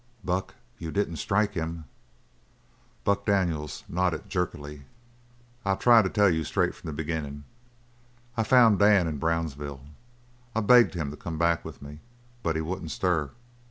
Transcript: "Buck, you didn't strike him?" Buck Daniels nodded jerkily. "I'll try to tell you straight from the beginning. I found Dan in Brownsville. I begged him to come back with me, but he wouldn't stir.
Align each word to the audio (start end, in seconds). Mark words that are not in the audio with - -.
"Buck, 0.23 0.55
you 0.79 0.89
didn't 0.89 1.17
strike 1.17 1.53
him?" 1.53 1.85
Buck 3.03 3.23
Daniels 3.23 3.83
nodded 3.87 4.27
jerkily. 4.27 4.85
"I'll 5.63 5.77
try 5.77 6.01
to 6.01 6.09
tell 6.09 6.27
you 6.27 6.43
straight 6.43 6.73
from 6.73 6.87
the 6.87 6.91
beginning. 6.95 7.43
I 8.35 8.41
found 8.41 8.79
Dan 8.79 9.05
in 9.07 9.19
Brownsville. 9.19 9.85
I 10.55 10.61
begged 10.61 10.95
him 10.95 11.11
to 11.11 11.17
come 11.17 11.37
back 11.37 11.63
with 11.63 11.83
me, 11.83 11.99
but 12.41 12.55
he 12.55 12.63
wouldn't 12.63 12.89
stir. 12.89 13.29